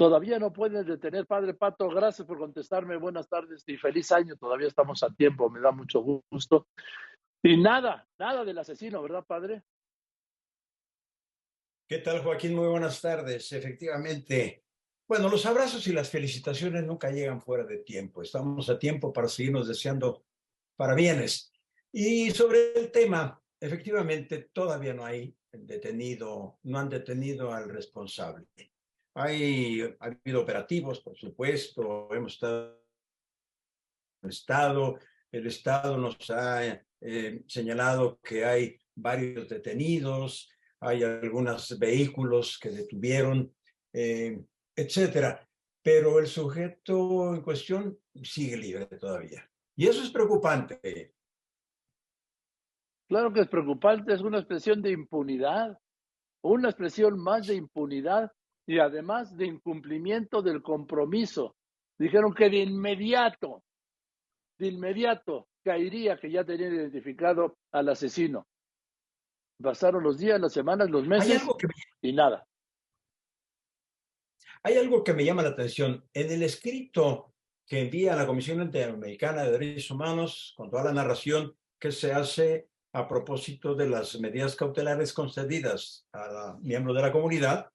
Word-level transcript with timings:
Todavía 0.00 0.38
no 0.38 0.50
pueden 0.50 0.86
detener, 0.86 1.26
Padre 1.26 1.52
Pato. 1.52 1.86
Gracias 1.90 2.26
por 2.26 2.38
contestarme. 2.38 2.96
Buenas 2.96 3.28
tardes 3.28 3.62
y 3.66 3.76
feliz 3.76 4.10
año. 4.12 4.34
Todavía 4.34 4.66
estamos 4.66 5.02
a 5.02 5.12
tiempo. 5.12 5.50
Me 5.50 5.60
da 5.60 5.72
mucho 5.72 6.00
gusto. 6.00 6.68
Y 7.42 7.58
nada, 7.58 8.08
nada 8.18 8.42
del 8.42 8.56
asesino, 8.56 9.02
¿verdad, 9.02 9.26
Padre? 9.26 9.62
¿Qué 11.86 11.98
tal, 11.98 12.22
Joaquín? 12.22 12.54
Muy 12.54 12.68
buenas 12.68 12.98
tardes. 13.02 13.52
Efectivamente, 13.52 14.64
bueno, 15.06 15.28
los 15.28 15.44
abrazos 15.44 15.86
y 15.86 15.92
las 15.92 16.08
felicitaciones 16.08 16.82
nunca 16.82 17.10
llegan 17.10 17.42
fuera 17.42 17.64
de 17.64 17.80
tiempo. 17.80 18.22
Estamos 18.22 18.70
a 18.70 18.78
tiempo 18.78 19.12
para 19.12 19.28
seguirnos 19.28 19.68
deseando 19.68 20.24
para 20.78 20.94
bienes. 20.94 21.52
Y 21.92 22.30
sobre 22.30 22.72
el 22.72 22.90
tema, 22.90 23.38
efectivamente, 23.60 24.48
todavía 24.50 24.94
no 24.94 25.04
hay 25.04 25.36
detenido, 25.52 26.58
no 26.62 26.78
han 26.78 26.88
detenido 26.88 27.52
al 27.52 27.68
responsable. 27.68 28.46
Hay, 29.14 29.82
ha 29.82 30.06
habido 30.06 30.42
operativos, 30.42 31.00
por 31.00 31.16
supuesto, 31.16 32.08
hemos 32.14 32.34
estado 32.34 32.80
en 34.22 34.30
Estado, 34.30 34.98
el 35.32 35.46
Estado 35.46 35.96
nos 35.96 36.30
ha 36.30 36.82
eh, 37.00 37.42
señalado 37.46 38.20
que 38.22 38.44
hay 38.44 38.78
varios 38.94 39.48
detenidos, 39.48 40.50
hay 40.80 41.02
algunos 41.02 41.78
vehículos 41.78 42.58
que 42.58 42.70
detuvieron, 42.70 43.54
eh, 43.92 44.42
etcétera. 44.74 45.46
Pero 45.82 46.18
el 46.18 46.26
sujeto 46.26 47.34
en 47.34 47.42
cuestión 47.42 47.98
sigue 48.22 48.56
libre 48.56 48.86
todavía. 48.86 49.48
Y 49.76 49.86
eso 49.86 50.02
es 50.02 50.10
preocupante. 50.10 51.14
Claro 53.08 53.32
que 53.32 53.40
es 53.40 53.48
preocupante, 53.48 54.12
es 54.12 54.20
una 54.20 54.38
expresión 54.38 54.82
de 54.82 54.92
impunidad, 54.92 55.78
una 56.42 56.68
expresión 56.68 57.18
más 57.18 57.46
de 57.46 57.54
impunidad 57.54 58.30
y 58.70 58.78
además 58.78 59.36
de 59.36 59.46
incumplimiento 59.46 60.42
del 60.42 60.62
compromiso. 60.62 61.56
Dijeron 61.98 62.32
que 62.32 62.48
de 62.48 62.58
inmediato, 62.58 63.64
de 64.58 64.68
inmediato 64.68 65.48
caería 65.64 66.16
que 66.20 66.30
ya 66.30 66.44
tenían 66.44 66.76
identificado 66.76 67.58
al 67.72 67.88
asesino. 67.88 68.46
Pasaron 69.60 70.04
los 70.04 70.18
días, 70.18 70.40
las 70.40 70.52
semanas, 70.52 70.88
los 70.88 71.04
meses 71.04 71.42
y 72.00 72.12
nada. 72.12 72.46
Hay 74.62 74.76
algo 74.76 75.02
que 75.02 75.14
me 75.14 75.24
llama 75.24 75.42
la 75.42 75.48
atención. 75.48 76.04
En 76.14 76.30
el 76.30 76.44
escrito 76.44 77.34
que 77.66 77.80
envía 77.80 78.14
la 78.14 78.28
Comisión 78.28 78.62
Interamericana 78.62 79.42
de 79.42 79.50
Derechos 79.50 79.90
Humanos, 79.90 80.54
con 80.56 80.70
toda 80.70 80.84
la 80.84 80.92
narración 80.92 81.56
que 81.76 81.90
se 81.90 82.12
hace 82.12 82.68
a 82.92 83.08
propósito 83.08 83.74
de 83.74 83.88
las 83.88 84.20
medidas 84.20 84.54
cautelares 84.54 85.12
concedidas 85.12 86.06
a 86.12 86.56
miembros 86.60 86.94
de 86.94 87.02
la 87.02 87.10
comunidad, 87.10 87.72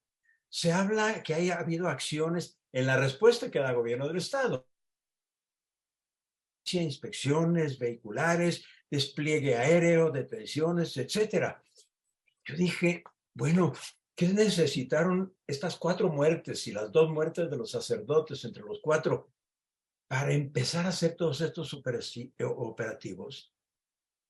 se 0.56 0.72
habla 0.72 1.22
que 1.22 1.34
haya 1.34 1.60
habido 1.60 1.90
acciones 1.90 2.58
en 2.72 2.88
la 2.88 2.96
respuesta 2.96 3.52
que 3.52 3.60
da 3.60 3.72
el 3.72 3.76
gobierno 3.76 4.08
del 4.08 4.16
Estado. 4.16 4.66
Inspecciones 6.72 7.78
vehiculares, 7.78 8.64
despliegue 8.90 9.58
aéreo, 9.58 10.12
detenciones, 10.12 10.96
etcétera. 10.96 11.62
Yo 12.46 12.56
dije, 12.56 13.04
bueno, 13.34 13.74
¿qué 14.16 14.30
necesitaron 14.30 15.36
estas 15.46 15.76
cuatro 15.76 16.08
muertes 16.08 16.66
y 16.68 16.72
las 16.72 16.90
dos 16.90 17.10
muertes 17.10 17.52
de 17.52 17.58
los 17.58 17.72
sacerdotes 17.72 18.46
entre 18.46 18.64
los 18.64 18.80
cuatro 18.82 19.34
para 20.08 20.32
empezar 20.32 20.86
a 20.86 20.90
hacer 20.90 21.18
todos 21.18 21.42
estos 21.42 21.74
operativos? 21.74 23.54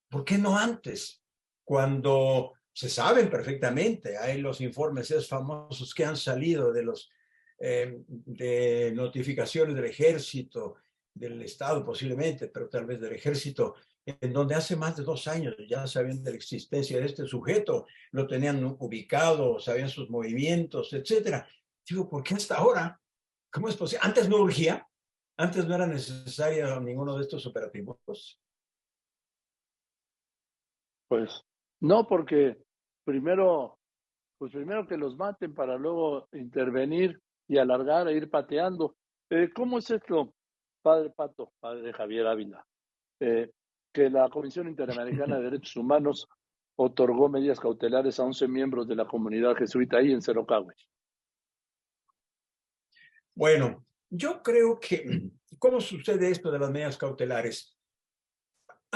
¿Por 0.09 0.25
qué 0.25 0.39
no 0.39 0.57
antes? 0.57 1.23
Cuando 1.63 2.53
se 2.75 2.89
saben 2.89 3.29
perfectamente, 3.29 4.17
hay 4.17 4.41
los 4.41 4.59
informes 4.59 5.09
es 5.09 5.29
famosos 5.29 5.95
que 5.95 6.03
han 6.03 6.17
salido 6.17 6.73
de 6.73 6.83
los 6.83 7.09
eh, 7.57 8.03
de 8.07 8.91
notificaciones 8.93 9.73
del 9.73 9.85
ejército, 9.85 10.75
del 11.13 11.41
Estado 11.41 11.85
posiblemente, 11.85 12.49
pero 12.49 12.67
tal 12.67 12.85
vez 12.85 12.99
del 12.99 13.13
ejército, 13.13 13.75
en 14.05 14.33
donde 14.33 14.55
hace 14.55 14.75
más 14.75 14.97
de 14.97 15.03
dos 15.03 15.25
años 15.29 15.55
ya 15.69 15.87
sabían 15.87 16.21
de 16.21 16.31
la 16.31 16.35
existencia 16.35 16.99
de 16.99 17.05
este 17.05 17.25
sujeto, 17.25 17.87
lo 18.11 18.27
tenían 18.27 18.61
ubicado, 18.79 19.57
sabían 19.57 19.87
sus 19.87 20.09
movimientos, 20.09 20.91
etcétera. 20.91 21.47
Digo, 21.87 22.09
¿por 22.09 22.23
qué 22.23 22.33
hasta 22.33 22.57
ahora? 22.57 22.99
¿Cómo 23.53 23.69
es 23.69 23.77
posible? 23.77 24.05
Antes 24.05 24.27
no 24.27 24.41
urgía, 24.41 24.85
antes 25.37 25.65
no 25.65 25.75
era 25.75 25.87
necesario 25.87 26.77
ninguno 26.81 27.15
de 27.15 27.21
estos 27.21 27.45
operativos. 27.45 28.37
Pues 31.07 31.41
no, 31.79 32.05
porque 32.07 32.64
primero, 33.05 33.77
pues 34.37 34.51
primero 34.51 34.85
que 34.85 34.97
los 34.97 35.15
maten 35.15 35.53
para 35.53 35.77
luego 35.77 36.27
intervenir 36.33 37.21
y 37.47 37.57
alargar 37.57 38.07
e 38.09 38.17
ir 38.17 38.29
pateando. 38.29 38.97
Eh, 39.29 39.49
¿Cómo 39.55 39.77
es 39.77 39.89
esto, 39.89 40.33
padre 40.81 41.11
Pato, 41.11 41.53
padre 41.59 41.93
Javier 41.93 42.27
Ávila? 42.27 42.65
Eh, 43.19 43.51
que 43.93 44.09
la 44.09 44.29
Comisión 44.29 44.67
Interamericana 44.67 45.37
de 45.37 45.43
Derechos 45.49 45.75
Humanos 45.77 46.27
otorgó 46.75 47.29
medidas 47.29 47.59
cautelares 47.59 48.19
a 48.19 48.23
11 48.23 48.47
miembros 48.49 48.87
de 48.87 48.95
la 48.95 49.05
comunidad 49.05 49.55
jesuita 49.55 49.97
ahí 49.97 50.11
en 50.11 50.21
Cerocagüe. 50.21 50.73
Bueno, 53.33 53.85
yo 54.09 54.41
creo 54.41 54.79
que, 54.79 55.31
¿cómo 55.59 55.79
sucede 55.79 56.29
esto 56.29 56.51
de 56.51 56.59
las 56.59 56.71
medidas 56.71 56.97
cautelares? 56.97 57.74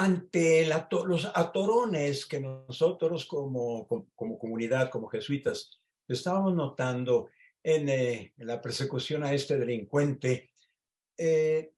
Ante 0.02 0.66
los 0.66 1.30
atorones 1.36 2.26
que 2.26 2.40
nosotros 2.40 3.26
como, 3.26 3.86
como, 4.16 4.40
comunidad, 4.40 4.90
como 4.90 5.10
jesuitas, 5.10 5.78
estábamos 6.08 6.54
notando 6.56 7.28
en, 7.62 7.90
eh, 7.90 8.34
la 8.38 8.62
persecución 8.62 9.26
a 9.26 9.34
este 9.34 9.58
delincuente, 9.58 10.52
eh, 11.18 11.74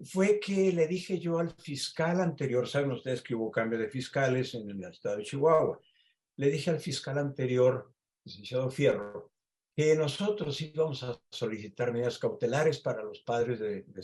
fue 0.00 0.40
que 0.40 0.72
le 0.72 0.88
dije 0.88 1.20
yo 1.20 1.38
al 1.38 1.52
fiscal 1.52 2.20
anterior, 2.20 2.66
saben 2.66 2.90
ustedes 2.90 3.22
que 3.22 3.36
hubo 3.36 3.52
cambio 3.52 3.78
de 3.78 3.88
fiscales 3.88 4.52
en 4.56 4.68
el 4.68 4.82
estado 4.82 5.18
de 5.18 5.22
Chihuahua, 5.22 5.78
le 6.38 6.50
dije 6.50 6.70
al 6.70 6.80
fiscal 6.80 7.18
anterior, 7.18 7.94
licenciado 8.24 8.68
Fierro, 8.68 9.30
que 9.76 9.94
nosotros 9.94 10.60
íbamos 10.60 11.04
a 11.04 11.22
solicitar 11.30 11.92
medidas 11.92 12.18
cautelares 12.18 12.80
para 12.80 13.04
los 13.04 13.20
padres 13.20 13.60
de, 13.60 13.82
de 13.82 14.02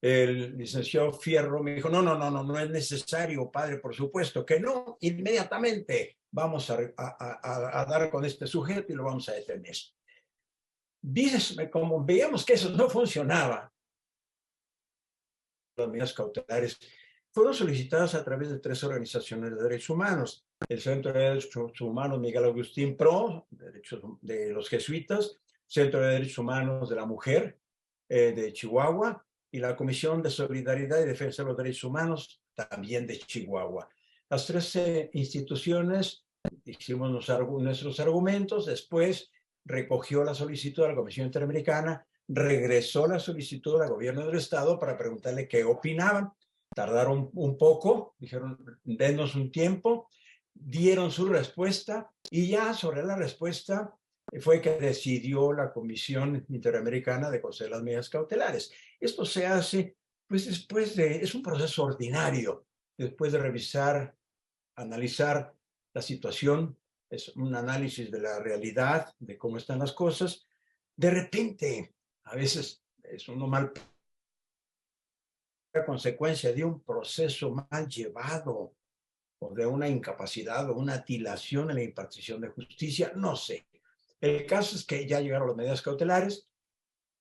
El 0.00 0.56
licenciado 0.56 1.12
Fierro 1.12 1.62
me 1.62 1.74
dijo, 1.74 1.88
no, 1.88 2.02
no, 2.02 2.16
no, 2.16 2.30
no, 2.30 2.44
no 2.44 2.58
es 2.58 2.70
necesario, 2.70 3.50
padre, 3.50 3.78
por 3.78 3.94
supuesto 3.94 4.44
que 4.44 4.60
no, 4.60 4.98
inmediatamente 5.00 6.18
vamos 6.30 6.70
a, 6.70 6.78
a, 6.96 7.80
a 7.80 7.84
dar 7.86 8.10
con 8.10 8.24
este 8.24 8.46
sujeto 8.46 8.92
y 8.92 8.96
lo 8.96 9.04
vamos 9.04 9.28
a 9.28 9.32
detener. 9.32 9.76
Como 11.70 12.04
veíamos 12.04 12.44
que 12.44 12.54
eso 12.54 12.70
no 12.70 12.90
funcionaba, 12.90 13.72
las 15.76 15.88
medidas 15.88 16.12
cautelares 16.12 16.78
fueron 17.32 17.54
solicitadas 17.54 18.14
a 18.14 18.24
través 18.24 18.50
de 18.50 18.58
tres 18.58 18.82
organizaciones 18.82 19.54
de 19.54 19.62
derechos 19.62 19.90
humanos. 19.90 20.46
El 20.68 20.80
Centro 20.80 21.12
de 21.12 21.20
Derechos 21.20 21.80
Humanos 21.80 22.18
Miguel 22.18 22.44
Agustín 22.44 22.96
Pro, 22.96 23.46
derechos 23.50 24.02
de 24.22 24.52
los 24.52 24.68
jesuitas, 24.68 25.38
Centro 25.66 26.00
de 26.00 26.14
Derechos 26.14 26.38
Humanos 26.38 26.88
de 26.88 26.96
la 26.96 27.04
Mujer 27.04 27.58
eh, 28.08 28.32
de 28.32 28.52
Chihuahua 28.52 29.25
y 29.50 29.58
la 29.58 29.76
Comisión 29.76 30.22
de 30.22 30.30
Solidaridad 30.30 31.00
y 31.00 31.06
Defensa 31.06 31.42
de 31.42 31.48
los 31.48 31.56
Derechos 31.56 31.84
Humanos 31.84 32.42
también 32.54 33.06
de 33.06 33.18
Chihuahua. 33.18 33.88
Las 34.28 34.46
tres 34.46 34.78
instituciones 35.12 36.24
hicimos 36.64 37.10
nuestros 37.10 38.00
argumentos, 38.00 38.66
después 38.66 39.30
recogió 39.64 40.24
la 40.24 40.34
solicitud 40.34 40.82
de 40.82 40.88
la 40.90 40.94
Comisión 40.94 41.26
Interamericana 41.26 42.06
regresó 42.28 43.06
la 43.06 43.18
solicitud 43.18 43.80
al 43.80 43.90
gobierno 43.90 44.26
del 44.26 44.36
estado 44.36 44.78
para 44.78 44.96
preguntarle 44.96 45.48
qué 45.48 45.64
opinaban. 45.64 46.32
Tardaron 46.74 47.30
un 47.34 47.56
poco, 47.56 48.14
dijeron, 48.18 48.58
denos 48.84 49.34
un 49.34 49.50
tiempo, 49.50 50.08
dieron 50.52 51.10
su 51.10 51.26
respuesta 51.26 52.10
y 52.30 52.48
ya 52.48 52.74
sobre 52.74 53.04
la 53.04 53.16
respuesta 53.16 53.94
fue 54.40 54.60
que 54.60 54.72
decidió 54.78 55.52
la 55.52 55.72
Comisión 55.72 56.44
Interamericana 56.48 57.30
de 57.30 57.40
conceder 57.40 57.70
las 57.70 57.82
medidas 57.82 58.10
cautelares. 58.10 58.72
Esto 59.00 59.24
se 59.24 59.46
hace, 59.46 59.96
pues 60.26 60.46
después 60.46 60.96
de, 60.96 61.16
es 61.16 61.34
un 61.34 61.42
proceso 61.42 61.84
ordinario, 61.84 62.66
después 62.96 63.32
de 63.32 63.38
revisar, 63.38 64.14
analizar 64.74 65.54
la 65.94 66.02
situación, 66.02 66.76
es 67.08 67.28
un 67.36 67.54
análisis 67.54 68.10
de 68.10 68.20
la 68.20 68.40
realidad, 68.40 69.14
de 69.18 69.38
cómo 69.38 69.58
están 69.58 69.78
las 69.78 69.92
cosas. 69.92 70.46
De 70.96 71.10
repente, 71.10 71.94
a 72.24 72.34
veces 72.34 72.82
es 73.04 73.28
uno 73.28 73.46
mal 73.46 73.72
consecuencia 75.84 76.52
de 76.52 76.64
un 76.64 76.80
proceso 76.80 77.50
mal 77.50 77.88
llevado 77.88 78.74
o 79.38 79.54
de 79.54 79.66
una 79.66 79.88
incapacidad 79.88 80.70
o 80.70 80.74
una 80.74 80.98
dilación 80.98 81.70
en 81.70 81.76
la 81.76 81.82
impartición 81.82 82.40
de 82.40 82.48
justicia, 82.48 83.12
no 83.14 83.36
sé. 83.36 83.66
El 84.20 84.46
caso 84.46 84.76
es 84.76 84.84
que 84.84 85.06
ya 85.06 85.20
llegaron 85.20 85.48
las 85.48 85.56
medidas 85.56 85.82
cautelares. 85.82 86.48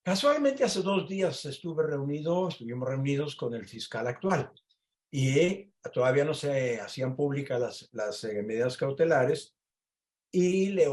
Casualmente 0.03 0.63
hace 0.63 0.81
dos 0.81 1.09
días 1.09 1.45
estuve 1.45 1.83
reunido, 1.83 2.47
estuvimos 2.47 2.88
reunidos 2.88 3.36
con 3.36 3.53
el 3.53 3.65
fiscal 3.65 4.07
actual 4.07 4.51
y 5.12 5.71
todavía 5.94 6.25
no 6.25 6.33
se 6.33 6.80
hacían 6.80 7.15
públicas 7.15 7.89
las, 7.92 8.24
eh, 8.24 8.44
medidas 8.44 8.77
cautelares 8.77 9.56
y 10.31 10.68
le, 10.69 10.88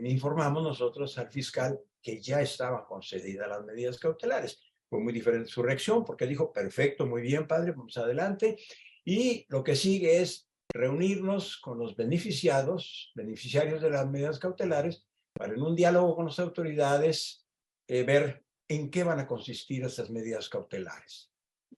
le 0.00 0.10
informamos 0.10 0.62
nosotros 0.62 1.16
al 1.18 1.30
fiscal 1.30 1.78
que 2.02 2.20
ya 2.20 2.40
estaban 2.40 2.84
concedidas 2.86 3.48
las 3.48 3.64
medidas 3.64 3.98
cautelares. 3.98 4.60
Fue 4.88 5.00
muy 5.00 5.12
diferente 5.12 5.50
su 5.50 5.62
reacción 5.62 6.04
porque 6.04 6.26
dijo, 6.26 6.52
perfecto, 6.52 7.06
muy 7.06 7.22
bien, 7.22 7.46
padre, 7.46 7.72
vamos 7.72 7.96
adelante. 7.98 8.56
Y 9.04 9.46
lo 9.48 9.62
que 9.62 9.76
sigue 9.76 10.20
es 10.20 10.47
reunirnos 10.72 11.58
con 11.58 11.78
los 11.78 11.96
beneficiados, 11.96 13.12
beneficiarios 13.14 13.80
de 13.80 13.90
las 13.90 14.08
medidas 14.08 14.38
cautelares, 14.38 15.06
para 15.32 15.54
en 15.54 15.62
un 15.62 15.74
diálogo 15.74 16.16
con 16.16 16.26
las 16.26 16.38
autoridades 16.38 17.46
eh, 17.86 18.02
ver 18.02 18.44
en 18.68 18.90
qué 18.90 19.04
van 19.04 19.20
a 19.20 19.26
consistir 19.26 19.84
esas 19.84 20.10
medidas 20.10 20.48
cautelares. 20.48 21.32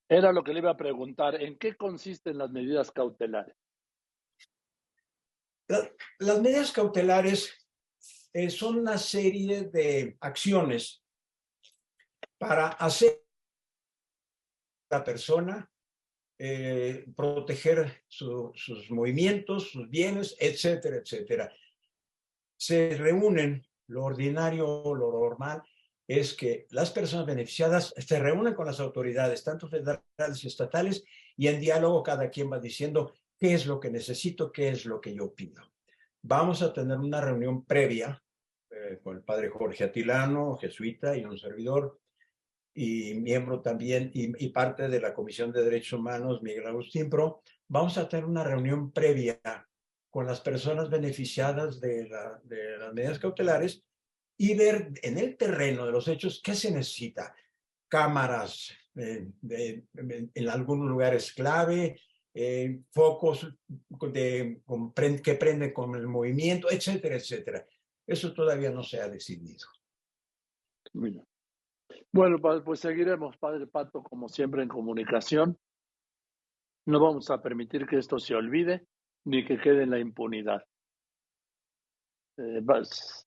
Era 0.09 0.33
lo 0.33 0.43
que 0.43 0.53
le 0.53 0.59
iba 0.59 0.71
a 0.71 0.77
preguntar, 0.77 1.41
¿en 1.41 1.57
qué 1.57 1.77
consisten 1.77 2.39
las 2.39 2.51
medidas 2.51 2.91
cautelares? 2.91 3.57
las 6.19 6.41
medidas 6.41 6.73
cautelares 6.73 7.55
eh, 8.33 8.51
son 8.51 8.79
una 8.79 8.99
serie 8.99 9.63
de 9.63 10.17
acciones 10.21 11.05
para 12.39 12.71
hacer 12.71 13.25
a 14.91 14.97
la 14.97 15.05
persona 15.05 15.70
eh, 16.43 17.05
proteger 17.15 18.03
sus 18.09 18.91
movimientos, 18.91 19.73
sus 19.73 19.91
bienes, 19.91 20.35
etcétera, 20.41 20.97
etcétera. 20.97 21.53
Se 22.57 22.97
reúnen, 22.97 23.67
lo 23.89 24.05
ordinario, 24.05 24.95
lo 24.95 25.13
normal, 25.13 25.63
es 26.09 26.33
que 26.33 26.67
las 26.71 26.91
personas 26.93 27.27
beneficiadas 27.27 27.93
se 27.95 28.19
reúnen 28.19 28.55
con 28.55 28.65
las 28.65 28.81
autoridades, 28.81 29.45
tanto 29.45 29.69
federales 29.69 30.43
y 30.43 30.47
estatales, 30.47 31.05
y 31.37 31.49
en 31.49 31.61
diálogo 31.61 32.03
cada 32.03 32.31
quien 32.31 32.51
va 32.51 32.59
diciendo 32.59 33.13
qué 33.39 33.53
es 33.53 33.67
lo 33.67 33.79
que 33.79 33.91
necesito, 33.91 34.51
qué 34.51 34.71
es 34.71 34.87
lo 34.87 34.99
que 34.99 35.15
yo 35.15 35.35
pido. 35.35 35.63
Vamos 36.23 36.63
a 36.63 36.73
tener 36.73 36.97
una 36.97 37.21
reunión 37.21 37.67
previa 37.67 38.23
eh, 38.71 38.99
con 39.03 39.15
el 39.15 39.23
padre 39.23 39.51
Jorge 39.51 39.85
Atilano, 39.85 40.57
jesuita 40.57 41.15
y 41.19 41.27
un 41.27 41.37
servidor, 41.37 42.00
y 42.75 43.15
miembro 43.15 43.61
también 43.61 44.11
y, 44.15 44.49
parte 44.49 44.89
de 44.89 45.01
la 45.01 45.13
Comisión 45.13 45.53
de 45.53 45.65
Derechos 45.65 45.99
Humanos, 45.99 46.43
Miguel 46.43 46.67
Agustín 46.67 47.11
Pro, 47.11 47.43
vamos 47.69 47.99
a 47.99 48.09
tener 48.09 48.25
una 48.25 48.45
reunión 48.45 48.93
previa 48.93 49.41
con 50.09 50.27
las 50.27 50.41
personas 50.41 50.91
beneficiadas 50.91 51.81
de, 51.81 52.09
las 52.09 52.93
medidas 52.93 53.19
cautelares 53.19 53.85
y 54.37 54.55
ver 54.55 54.93
en 55.03 55.19
el 55.19 55.37
terreno 55.37 55.87
de 55.87 55.93
los 55.93 56.09
hechos 56.09 56.41
qué 56.43 56.55
se 56.55 56.71
necesita. 56.71 57.35
Cámaras 57.89 58.73
eh, 58.97 59.29
en 60.35 60.49
algunos 60.49 60.89
lugares 60.89 61.33
clave, 61.33 62.01
eh, 62.33 62.81
focos 62.93 63.47
de, 64.13 64.61
que 65.23 65.35
prenden 65.35 65.73
con 65.73 65.97
el 65.97 66.07
movimiento, 66.07 66.71
etcétera, 66.71 67.17
etcétera. 67.17 67.67
Eso 68.07 68.33
todavía 68.33 68.71
no 68.71 68.83
se 68.83 69.01
ha 69.01 69.09
decidido. 69.09 69.67
Bueno, 70.93 71.27
pues 72.65 72.81
seguiremos, 72.81 73.37
Padre 73.39 73.67
Pato, 73.67 74.03
como 74.03 74.29
siempre 74.29 74.63
en 74.63 74.69
comunicación. 74.69 75.59
No 76.87 77.01
vamos 77.01 77.31
a 77.31 77.43
permitir 77.43 77.87
que 77.87 77.97
esto 77.97 78.19
se 78.19 78.35
olvide 78.35 78.87
ni 79.25 79.45
que 79.45 79.59
quede 79.59 79.83
en 79.83 79.91
la 79.91 79.99
impunidad. 79.99 80.65
Eh, 82.37 82.63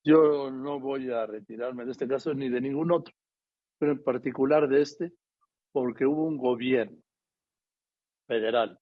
yo 0.04 0.50
no 0.50 0.80
voy 0.80 1.12
a 1.12 1.26
retirarme 1.26 1.86
de 1.86 1.92
este 1.92 2.08
caso 2.08 2.34
ni 2.34 2.50
de 2.50 2.62
ningún 2.62 2.92
otro, 2.92 3.14
pero 3.78 3.92
en 3.92 4.04
particular 4.04 4.68
de 4.68 4.82
este, 4.82 5.14
porque 5.72 6.06
hubo 6.06 6.24
un 6.26 6.38
gobierno 6.38 6.98
federal 8.28 8.80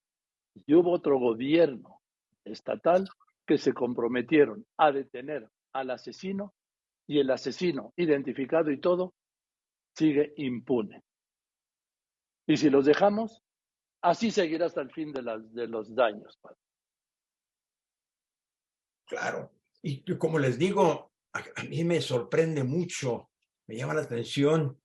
y 0.66 0.74
hubo 0.74 0.92
otro 0.92 1.18
gobierno 1.18 2.00
estatal 2.44 3.08
que 3.46 3.58
se 3.58 3.74
comprometieron 3.74 4.64
a 4.78 4.90
detener 4.90 5.48
al 5.72 5.90
asesino 5.90 6.54
y 7.06 7.18
el 7.18 7.30
asesino 7.30 7.92
identificado 7.96 8.70
y 8.70 8.78
todo 8.78 9.14
sigue 9.94 10.32
impune. 10.36 11.02
Y 12.46 12.56
si 12.56 12.70
los 12.70 12.84
dejamos, 12.84 13.42
así 14.02 14.30
seguirá 14.30 14.66
hasta 14.66 14.80
el 14.80 14.90
fin 14.90 15.12
de, 15.12 15.22
los 15.22 15.94
daños. 15.94 16.38
Claro, 19.06 19.52
y 19.82 20.02
como 20.16 20.38
les 20.38 20.58
digo, 20.58 21.12
a, 21.32 21.64
mí 21.64 21.84
me 21.84 22.00
sorprende 22.00 22.64
mucho, 22.64 23.30
me 23.66 23.76
llama 23.76 23.94
la 23.94 24.02
atención 24.02 24.80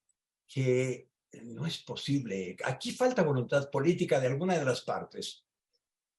que 0.47 1.09
no 1.43 1.65
es 1.65 1.79
posible. 1.83 2.55
Aquí 2.63 2.91
falta 2.91 3.23
voluntad 3.23 3.69
política 3.69 4.19
de 4.19 4.27
alguna 4.27 4.57
de 4.57 4.65
las 4.65 4.81
partes, 4.81 5.45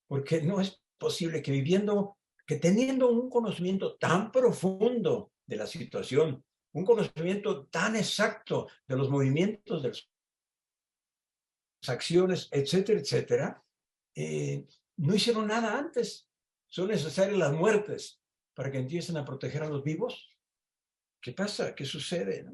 porque 0.06 0.43
no 0.43 0.61
es 0.61 0.81
posible 0.99 1.43
que 1.43 1.52
viviendo, 1.52 2.19
que 2.46 2.56
teniendo 2.56 3.11
un 3.11 3.31
conocimiento 3.31 3.96
tan 3.96 4.31
profundo 4.31 5.32
de 5.46 5.56
la 5.56 5.67
situación, 5.67 6.44
un 6.73 6.85
conocimiento 6.85 7.67
tan 7.67 7.97
exacto 7.97 8.69
de 8.87 8.97
los 8.97 9.11
movimientos, 9.11 9.82
de 9.82 9.88
las 9.88 10.09
acciones, 11.88 12.49
etcétera, 12.50 13.00
etcétera, 13.00 13.65
eh, 14.15 14.67
no 14.97 15.15
hicieron 15.15 15.47
nada 15.47 15.79
antes. 15.79 16.29
Son 16.67 16.88
necesarias 16.88 17.38
las 17.38 17.53
muertes 17.53 18.20
para 18.55 18.70
que 18.70 18.79
empiecen 18.79 19.17
a 19.17 19.25
proteger 19.25 19.62
a 19.62 19.69
los 19.69 19.82
vivos. 19.82 20.29
¿Qué 21.20 21.32
pasa? 21.32 21.75
¿Qué 21.75 21.85
sucede? 21.85 22.47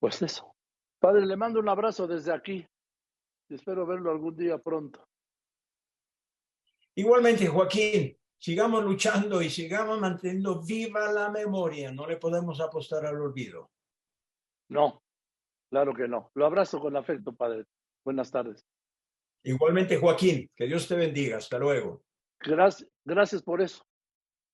Pues 0.00 0.22
eso. 0.22 0.54
Padre, 0.98 1.26
le 1.26 1.36
mando 1.36 1.60
un 1.60 1.68
abrazo 1.68 2.06
desde 2.06 2.32
aquí. 2.32 2.66
Y 3.48 3.54
espero 3.54 3.86
verlo 3.86 4.10
algún 4.10 4.36
día 4.36 4.58
pronto. 4.58 5.06
Igualmente, 6.94 7.46
Joaquín, 7.46 8.17
sigamos 8.38 8.84
luchando 8.84 9.42
y 9.42 9.50
sigamos 9.50 10.00
manteniendo 10.00 10.62
viva 10.62 11.12
la 11.12 11.30
memoria. 11.30 11.92
No 11.92 12.06
le 12.06 12.16
podemos 12.16 12.60
apostar 12.60 13.04
al 13.06 13.20
olvido. 13.20 13.70
No, 14.68 15.02
claro 15.70 15.94
que 15.94 16.08
no. 16.08 16.30
Lo 16.34 16.46
abrazo 16.46 16.80
con 16.80 16.96
afecto, 16.96 17.32
padre. 17.32 17.64
Buenas 18.04 18.30
tardes. 18.30 18.66
Igualmente, 19.44 19.96
Joaquín, 19.96 20.50
que 20.54 20.66
Dios 20.66 20.88
te 20.88 20.96
bendiga. 20.96 21.38
Hasta 21.38 21.58
luego. 21.58 22.02
Gracias, 22.40 22.88
gracias 23.04 23.42
por 23.42 23.60
eso. 23.60 23.84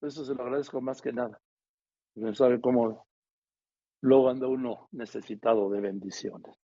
Eso 0.01 0.25
se 0.25 0.35
lo 0.35 0.43
agradezco 0.43 0.81
más 0.81 1.01
que 1.01 1.13
nada. 1.13 1.41
No 2.15 2.35
sabe 2.35 2.61
cómo 2.61 3.07
luego 4.03 4.29
anda 4.29 4.47
uno 4.47 4.89
necesitado 4.93 5.71
de 5.71 5.81
bendiciones. 5.81 6.64